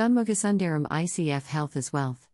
Shanmugasundaram 0.00 0.86
ICF 0.88 1.44
Health 1.44 1.76
is 1.76 1.92
Wealth. 1.92 2.26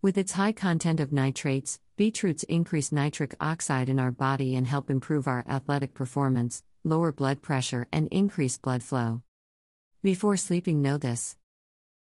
With 0.00 0.16
its 0.16 0.30
high 0.34 0.52
content 0.52 1.00
of 1.00 1.10
nitrates, 1.10 1.80
beetroots 1.96 2.44
increase 2.44 2.92
nitric 2.92 3.34
oxide 3.40 3.88
in 3.88 3.98
our 3.98 4.12
body 4.12 4.54
and 4.54 4.64
help 4.64 4.88
improve 4.88 5.26
our 5.26 5.44
athletic 5.48 5.94
performance, 5.94 6.62
lower 6.84 7.10
blood 7.10 7.42
pressure, 7.42 7.88
and 7.90 8.06
increase 8.12 8.56
blood 8.56 8.84
flow. 8.84 9.22
Before 10.00 10.36
sleeping, 10.36 10.80
know 10.80 10.96
this. 10.96 11.36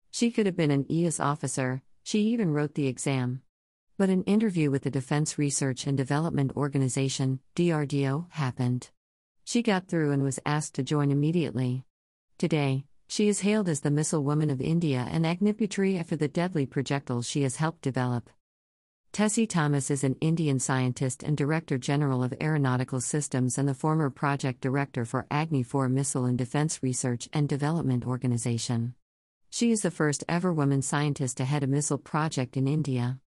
She 0.10 0.32
could 0.32 0.48
have 0.48 0.58
been 0.58 0.72
an 0.72 0.86
IAS 0.86 1.24
officer, 1.24 1.84
she 2.02 2.22
even 2.22 2.52
wrote 2.52 2.74
the 2.74 2.88
exam. 2.88 3.44
But 4.00 4.10
an 4.10 4.24
interview 4.24 4.72
with 4.72 4.82
the 4.82 4.90
Defense 4.90 5.38
Research 5.38 5.86
and 5.86 5.96
Development 5.96 6.52
Organization, 6.58 7.40
DRDO, 7.56 8.32
happened. 8.32 8.90
She 9.44 9.62
got 9.62 9.88
through 9.88 10.10
and 10.10 10.24
was 10.24 10.40
asked 10.44 10.74
to 10.74 10.82
join 10.82 11.12
immediately. 11.12 11.86
Today, 12.40 12.86
she 13.14 13.28
is 13.28 13.42
hailed 13.42 13.70
as 13.70 13.82
the 13.82 13.92
Missile 13.92 14.24
Woman 14.24 14.50
of 14.50 14.60
India 14.60 15.08
and 15.12 15.24
Agniputri 15.24 16.00
after 16.00 16.16
the 16.16 16.28
deadly 16.28 16.66
projectiles 16.66 17.30
she 17.30 17.44
has 17.44 17.58
helped 17.58 17.84
develop. 17.84 18.28
Tessy 19.12 19.48
Thomas 19.48 19.92
is 19.92 20.04
an 20.04 20.16
Indian 20.20 20.58
scientist 20.60 21.22
and 21.22 21.38
Director 21.38 21.78
General 21.78 22.24
of 22.24 22.34
Aeronautical 22.42 23.00
Systems 23.00 23.60
and 23.60 23.70
the 23.70 23.76
former 23.76 24.10
project 24.10 24.62
director 24.62 25.06
for 25.06 25.28
Agni 25.30 25.62
4 25.62 25.90
Missile 25.90 26.26
and 26.26 26.40
Defense 26.40 26.82
Research 26.82 27.30
and 27.32 27.48
Development 27.48 28.04
Organization. 28.04 28.96
She 29.52 29.70
is 29.70 29.84
the 29.84 29.92
first 29.92 30.24
ever 30.28 30.52
woman 30.52 30.82
scientist 30.82 31.38
to 31.38 31.46
head 31.46 31.62
a 31.62 31.68
missile 31.68 32.00
project 32.00 32.58
in 32.58 32.68
India. 32.68 33.20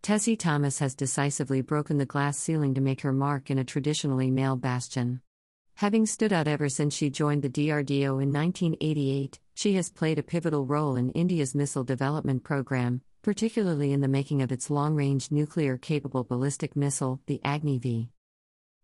Tessy 0.00 0.38
Thomas 0.38 0.78
has 0.78 0.94
decisively 0.94 1.60
broken 1.60 1.98
the 1.98 2.06
glass 2.06 2.38
ceiling 2.38 2.72
to 2.74 2.80
make 2.80 3.00
her 3.00 3.12
mark 3.12 3.50
in 3.50 3.58
a 3.58 3.64
traditionally 3.64 4.30
male 4.30 4.54
bastion. 4.54 5.22
Having 5.78 6.06
stood 6.06 6.32
out 6.32 6.48
ever 6.48 6.68
since 6.68 6.92
she 6.92 7.08
joined 7.08 7.42
the 7.42 7.48
DRDO 7.48 8.20
in 8.20 8.32
1988, 8.32 9.38
she 9.54 9.74
has 9.74 9.90
played 9.90 10.18
a 10.18 10.24
pivotal 10.24 10.66
role 10.66 10.96
in 10.96 11.12
India's 11.12 11.54
missile 11.54 11.84
development 11.84 12.42
program, 12.42 13.00
particularly 13.22 13.92
in 13.92 14.00
the 14.00 14.08
making 14.08 14.42
of 14.42 14.50
its 14.50 14.70
long 14.70 14.96
range 14.96 15.30
nuclear 15.30 15.78
capable 15.78 16.24
ballistic 16.24 16.74
missile, 16.74 17.20
the 17.26 17.40
Agni 17.44 17.78
V. 17.78 18.10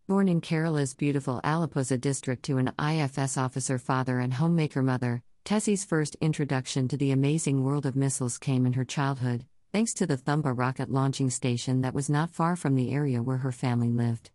Born 0.06 0.28
in 0.28 0.40
Kerala's 0.40 0.94
beautiful 0.94 1.40
Alappuzha 1.42 2.00
district 2.00 2.44
to 2.44 2.58
an 2.58 2.70
IFS 2.78 3.36
officer 3.36 3.76
father 3.76 4.20
and 4.20 4.32
homemaker 4.32 4.80
mother, 4.80 5.20
Tessy's 5.44 5.84
first 5.84 6.14
introduction 6.20 6.86
to 6.86 6.96
the 6.96 7.10
amazing 7.10 7.64
world 7.64 7.86
of 7.86 7.96
missiles 7.96 8.38
came 8.38 8.66
in 8.66 8.74
her 8.74 8.84
childhood, 8.84 9.44
thanks 9.72 9.94
to 9.94 10.06
the 10.06 10.16
Thumba 10.16 10.56
rocket 10.56 10.92
launching 10.92 11.28
station 11.28 11.80
that 11.80 11.92
was 11.92 12.08
not 12.08 12.30
far 12.30 12.54
from 12.54 12.76
the 12.76 12.92
area 12.92 13.20
where 13.20 13.38
her 13.38 13.50
family 13.50 13.90
lived. 13.90 14.30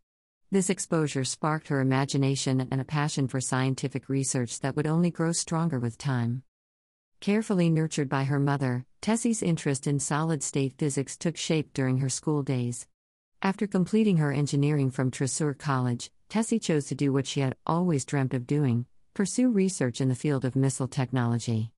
This 0.51 0.71
exposure 0.71 1.23
sparked 1.25 1.67
her 1.67 1.79
imagination 1.79 2.67
and 2.71 2.81
a 2.81 2.83
passion 2.83 3.27
for 3.27 3.39
scientific 3.39 4.09
research 4.09 4.61
that 4.61 4.75
would 4.75 4.87
only 4.87 5.11
grow 5.11 5.31
stronger 5.31 5.77
with 5.77 5.99
time. 5.99 6.41
Carefully 7.19 7.69
nurtured 7.69 8.09
by 8.09 8.23
her 8.23 8.39
mother, 8.39 8.83
Tessy's 8.99 9.43
interest 9.43 9.85
in 9.85 9.99
solid 9.99 10.41
state 10.41 10.73
physics 10.79 11.17
took 11.17 11.37
shape 11.37 11.71
during 11.71 11.99
her 11.99 12.09
school 12.09 12.41
days. 12.41 12.87
After 13.43 13.67
completing 13.67 14.17
her 14.17 14.31
engineering 14.31 14.89
from 14.89 15.11
Thrissur 15.11 15.53
College, 15.53 16.09
Tessy 16.31 16.59
chose 16.59 16.87
to 16.87 16.95
do 16.95 17.13
what 17.13 17.27
she 17.27 17.41
had 17.41 17.55
always 17.67 18.03
dreamt 18.03 18.33
of 18.33 18.47
doing 18.47 18.87
pursue 19.13 19.51
research 19.51 20.01
in 20.01 20.09
the 20.09 20.15
field 20.15 20.45
of 20.45 20.55
missile 20.55 20.87
technology. 20.87 21.71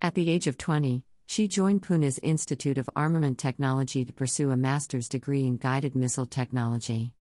At 0.00 0.14
the 0.14 0.30
age 0.30 0.46
of 0.46 0.56
20, 0.56 1.04
she 1.26 1.48
joined 1.48 1.82
Pune's 1.82 2.18
Institute 2.20 2.78
of 2.78 2.88
Armament 2.96 3.36
Technology 3.36 4.06
to 4.06 4.12
pursue 4.14 4.52
a 4.52 4.56
master's 4.56 5.08
degree 5.08 5.46
in 5.46 5.58
guided 5.58 5.94
missile 5.94 6.26
technology. 6.26 7.12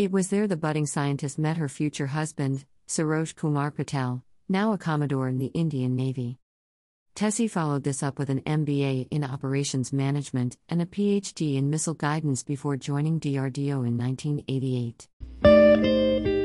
It 0.00 0.10
was 0.10 0.28
there 0.28 0.46
the 0.46 0.56
budding 0.56 0.86
scientist 0.86 1.38
met 1.38 1.58
her 1.58 1.68
future 1.68 2.06
husband, 2.06 2.64
Saroj 2.88 3.36
Kumar 3.36 3.70
Patel, 3.70 4.24
now 4.48 4.72
a 4.72 4.78
Commodore 4.78 5.28
in 5.28 5.36
the 5.36 5.52
Indian 5.52 5.94
Navy. 5.94 6.38
Tessy 7.14 7.50
followed 7.50 7.84
this 7.84 8.02
up 8.02 8.18
with 8.18 8.30
an 8.30 8.40
MBA 8.40 9.08
in 9.10 9.24
Operations 9.24 9.92
Management 9.92 10.56
and 10.70 10.80
a 10.80 10.86
PhD 10.86 11.56
in 11.56 11.68
Missile 11.68 11.92
Guidance 11.92 12.42
before 12.42 12.78
joining 12.78 13.20
DRDO 13.20 13.86
in 13.86 13.98
1988. 13.98 16.39